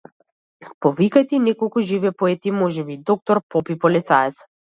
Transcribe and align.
Повикајте 0.85 1.37
и 1.37 1.41
неколку 1.47 1.83
живи 1.91 2.11
поети, 2.23 2.55
можеби 2.63 2.97
и 2.97 3.03
доктор, 3.11 3.43
поп 3.57 3.71
и 3.77 3.79
полицаец. 3.87 4.35